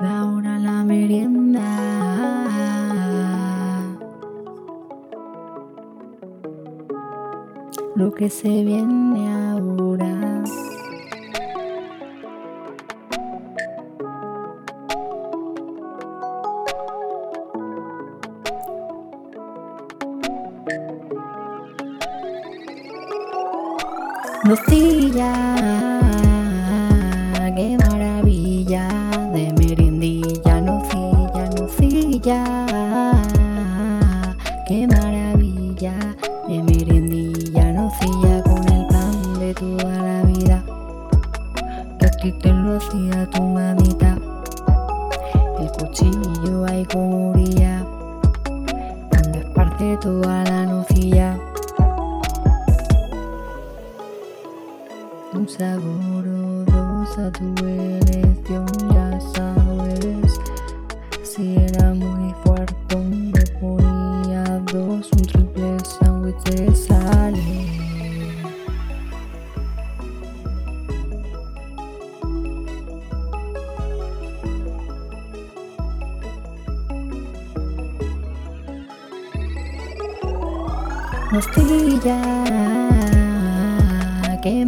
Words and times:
ahora 0.00 0.58
la 0.58 0.84
merienda. 0.84 1.64
Lo 7.96 8.12
que 8.12 8.30
se 8.30 8.48
viene 8.48 9.28
ahora. 9.28 10.44
Nocilla, 24.44 25.32
qué 34.66 34.86
maravilla 34.86 35.94
de 36.46 36.62
meriendilla, 36.62 37.72
nocilla 37.72 38.42
con 38.42 38.68
el 38.70 38.86
pan 38.88 39.38
de 39.38 39.54
toda 39.54 40.02
la 40.02 40.22
vida, 40.24 40.62
que 41.98 42.06
aquí 42.06 42.32
te 42.32 42.52
lo 42.52 42.76
hacía 42.76 43.30
tu 43.30 43.42
mamita, 43.42 44.18
el 45.58 45.70
cuchillo 45.72 46.66
ahí 46.66 46.84
como 46.92 47.32
cuando 49.08 49.38
esparce 49.38 49.96
toda 49.96 50.44
la 50.44 50.66
nocilla. 50.66 51.38
Un 55.32 55.48
sabor 55.48 56.24
dos 56.66 57.18
a 57.18 57.30
Si 61.38 61.54
era 61.54 61.94
muy 61.94 62.34
fuerte, 62.42 62.96
me 62.96 63.44
ponía 63.60 64.42
dos, 64.72 65.08
un 65.12 65.22
triple 65.22 65.78
sándwich 65.84 66.42
de 66.50 66.74
sale. 66.74 67.38
Nostilla, 81.30 82.20
qué 84.42 84.64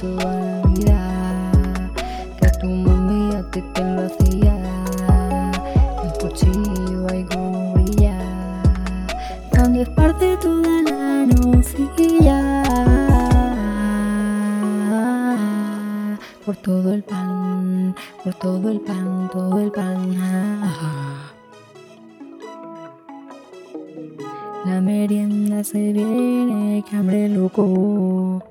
toda 0.00 0.24
la 0.24 0.62
vida, 0.68 1.52
que 2.40 2.48
tu 2.58 2.66
mami 2.66 3.34
a 3.34 3.42
ti 3.50 3.60
te 3.74 3.84
lo 3.84 4.06
hacía, 4.06 4.56
el 6.04 6.12
cuchillo 6.18 7.06
ahí 7.10 7.24
como 7.24 7.74
brilla, 7.74 8.16
cuando 9.50 9.82
esparce 9.82 10.36
toda 10.38 10.82
la 10.82 11.26
nocilla. 11.26 12.38
por 16.46 16.56
todo 16.56 16.94
el 16.94 17.02
pan, 17.02 17.94
por 18.24 18.34
todo 18.34 18.70
el 18.70 18.80
pan, 18.80 19.30
todo 19.32 19.60
el 19.60 19.70
pan. 19.70 20.16
La 24.64 24.80
merienda 24.80 25.62
se 25.62 25.92
viene, 25.92 26.82
que 26.88 26.96
hambre 26.96 27.28
loco. 27.28 28.42